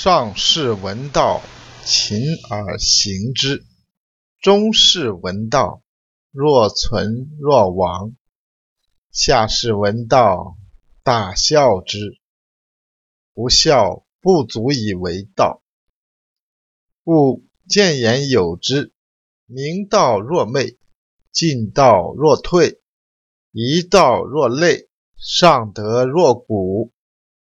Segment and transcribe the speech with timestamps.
[0.00, 1.42] 上士闻道，
[1.84, 3.64] 勤而行之；
[4.40, 5.82] 中士闻道，
[6.30, 8.12] 若存若亡；
[9.10, 10.56] 下士闻道，
[11.02, 12.16] 大笑之。
[13.34, 15.64] 不笑，不足以为道。
[17.02, 18.92] 故见言有之：
[19.46, 20.78] 明道若昧，
[21.32, 22.80] 进道若退，
[23.50, 26.92] 一道若累，上德若谷，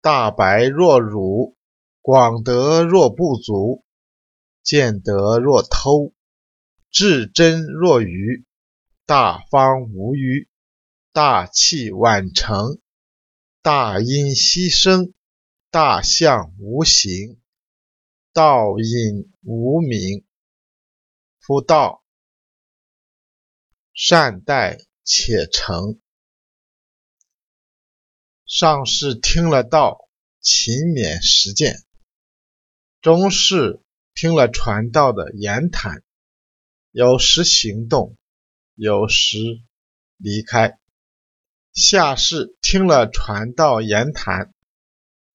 [0.00, 1.57] 大白若辱。
[2.10, 3.84] 广德若不足，
[4.62, 6.14] 见德若偷，
[6.90, 8.46] 至真若愚，
[9.04, 10.48] 大方无余，
[11.12, 12.80] 大器晚成，
[13.60, 15.12] 大音希声，
[15.70, 17.38] 大象无形，
[18.32, 20.24] 道隐无名。
[21.38, 22.02] 夫道，
[23.92, 26.00] 善待且成。
[28.46, 30.08] 上士听了道，
[30.40, 31.84] 勤勉实践。
[33.00, 33.80] 中士
[34.12, 36.02] 听了传道的言谈，
[36.90, 38.16] 有时行动，
[38.74, 39.38] 有时
[40.16, 40.78] 离开；
[41.72, 44.52] 下士听了传道言谈，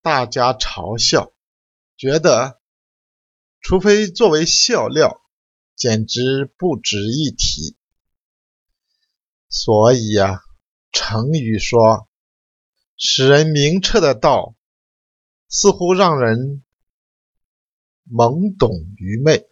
[0.00, 1.32] 大家嘲笑，
[1.96, 2.60] 觉得
[3.60, 5.22] 除非作为笑料，
[5.76, 7.76] 简直不值一提。
[9.48, 10.40] 所以啊，
[10.90, 12.08] 成语说
[12.98, 14.56] ：“使人明澈的道，
[15.48, 16.64] 似乎让人。”
[18.12, 19.48] 懵懂愚昧，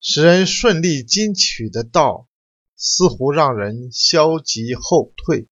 [0.00, 2.26] 使人顺利进取的道，
[2.74, 5.46] 似乎让人消极后退；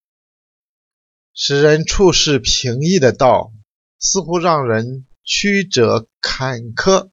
[1.32, 3.52] 使人处事平易的道，
[4.00, 7.10] 似乎让人曲折坎坷。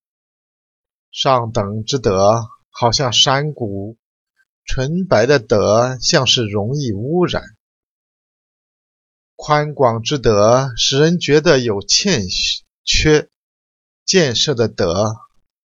[1.11, 3.97] 上等之德，好像山谷；
[4.65, 7.43] 纯白的德，像是容易污染；
[9.35, 12.23] 宽广之德，使人觉得有欠
[12.83, 13.29] 缺。
[14.05, 15.15] 建设的德，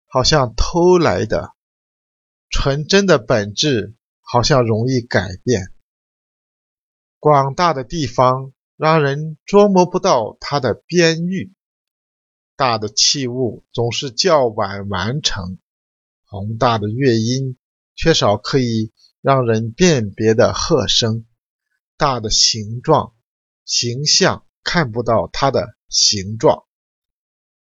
[0.06, 1.54] 好像偷来的；
[2.48, 5.72] 纯真的本质，好像容易改变。
[7.18, 11.52] 广大的地方，让人捉摸不到它的边域；
[12.56, 15.58] 大的器物，总是较晚完成；
[16.24, 17.58] 宏大的乐音，
[17.94, 21.24] 缺少可以让人辨别的和声；
[21.96, 23.14] 大的形状、
[23.64, 26.64] 形象，看不到它的形状。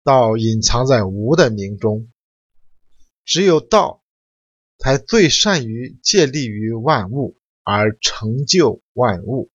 [0.03, 2.11] 道隐藏在无的名中，
[3.23, 4.01] 只有道
[4.77, 9.51] 才最善于借力于万物而成就万物。